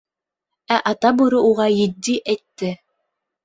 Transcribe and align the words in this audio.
Ә 0.75 0.79
Ата 0.93 1.11
Бүре 1.21 1.43
уға 1.51 1.69
етди 1.77 2.19
әйтте: 2.37 2.77